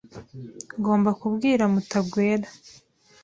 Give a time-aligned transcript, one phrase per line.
[0.79, 2.47] Ngomba kubwira Mutagwera.